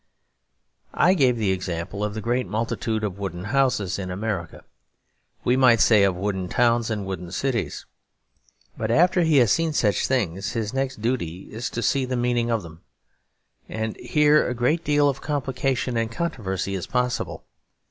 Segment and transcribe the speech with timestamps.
[0.95, 4.63] I gave the example of the great multitude of wooden houses in America;
[5.43, 7.85] we might say of wooden towns and wooden cities.
[8.75, 12.49] But after he has seen such things, his next duty is to see the meaning
[12.49, 12.81] of them;
[13.69, 17.43] and here a great deal of complication and controversy is possible.